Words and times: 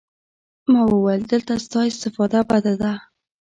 ما 0.71 0.81
وويل 0.91 1.21
دلته 1.31 1.53
ستا 1.65 1.79
استفاده 1.91 2.39
بده 2.49 2.73
ده. 2.81 2.91